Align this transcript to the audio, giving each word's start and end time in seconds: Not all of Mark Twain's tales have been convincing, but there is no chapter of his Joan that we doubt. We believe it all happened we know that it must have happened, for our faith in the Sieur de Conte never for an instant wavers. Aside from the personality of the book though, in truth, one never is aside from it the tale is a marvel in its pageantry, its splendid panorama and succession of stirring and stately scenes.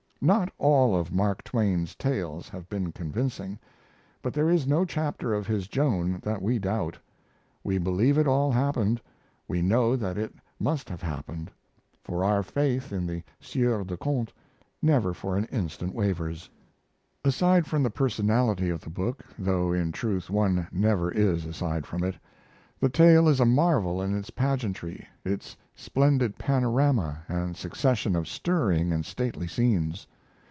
Not 0.23 0.53
all 0.59 0.95
of 0.95 1.11
Mark 1.11 1.43
Twain's 1.43 1.95
tales 1.95 2.47
have 2.49 2.69
been 2.69 2.91
convincing, 2.91 3.57
but 4.21 4.35
there 4.35 4.51
is 4.51 4.67
no 4.67 4.85
chapter 4.85 5.33
of 5.33 5.47
his 5.47 5.67
Joan 5.67 6.19
that 6.21 6.43
we 6.43 6.59
doubt. 6.59 6.95
We 7.63 7.79
believe 7.79 8.19
it 8.19 8.27
all 8.27 8.51
happened 8.51 9.01
we 9.47 9.63
know 9.63 9.95
that 9.95 10.19
it 10.19 10.35
must 10.59 10.89
have 10.89 11.01
happened, 11.01 11.49
for 12.03 12.23
our 12.23 12.43
faith 12.43 12.93
in 12.93 13.07
the 13.07 13.23
Sieur 13.39 13.83
de 13.83 13.97
Conte 13.97 14.31
never 14.79 15.11
for 15.11 15.37
an 15.37 15.45
instant 15.45 15.95
wavers. 15.95 16.51
Aside 17.25 17.65
from 17.65 17.81
the 17.81 17.89
personality 17.89 18.69
of 18.69 18.81
the 18.81 18.91
book 18.91 19.25
though, 19.39 19.73
in 19.73 19.91
truth, 19.91 20.29
one 20.29 20.67
never 20.71 21.09
is 21.11 21.47
aside 21.47 21.87
from 21.87 22.03
it 22.03 22.15
the 22.79 22.89
tale 22.89 23.27
is 23.27 23.39
a 23.39 23.45
marvel 23.45 24.01
in 24.01 24.15
its 24.17 24.31
pageantry, 24.31 25.07
its 25.23 25.55
splendid 25.75 26.35
panorama 26.39 27.21
and 27.27 27.55
succession 27.55 28.15
of 28.15 28.27
stirring 28.27 28.91
and 28.91 29.05
stately 29.05 29.47
scenes. 29.47 30.07